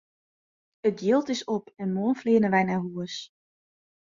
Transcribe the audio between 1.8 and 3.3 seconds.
en moarn fleane wy nei hús!